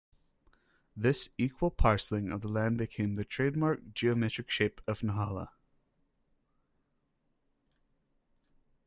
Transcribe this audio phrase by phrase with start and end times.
[0.97, 5.49] This equal parceling of the land became the trademark geometric shape of Nahalal.